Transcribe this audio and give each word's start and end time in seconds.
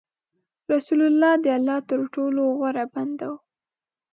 رسول 0.71 1.01
الله 1.09 1.33
د 1.43 1.45
الله 1.57 1.79
تر 1.89 1.99
ټولو 2.13 2.41
غوره 2.57 2.85
بنده 2.95 3.27
و. 3.33 3.35